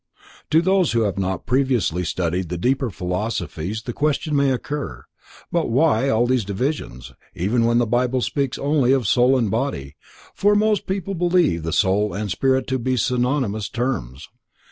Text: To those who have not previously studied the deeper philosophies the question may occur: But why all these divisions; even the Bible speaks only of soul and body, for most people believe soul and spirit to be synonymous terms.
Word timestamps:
To 0.49 0.63
those 0.63 0.93
who 0.93 1.01
have 1.01 1.19
not 1.19 1.45
previously 1.45 2.03
studied 2.03 2.49
the 2.49 2.57
deeper 2.57 2.89
philosophies 2.89 3.83
the 3.83 3.93
question 3.93 4.35
may 4.35 4.49
occur: 4.49 5.05
But 5.51 5.69
why 5.69 6.09
all 6.09 6.25
these 6.25 6.43
divisions; 6.43 7.13
even 7.35 7.67
the 7.77 7.85
Bible 7.85 8.21
speaks 8.23 8.57
only 8.57 8.93
of 8.93 9.05
soul 9.07 9.37
and 9.37 9.51
body, 9.51 9.95
for 10.33 10.55
most 10.55 10.87
people 10.87 11.13
believe 11.13 11.71
soul 11.75 12.15
and 12.15 12.31
spirit 12.31 12.65
to 12.69 12.79
be 12.79 12.97
synonymous 12.97 13.69
terms. 13.69 14.27